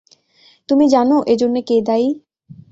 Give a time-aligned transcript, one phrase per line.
[0.69, 2.07] তুমি জান এজন্যে কে দায়ী?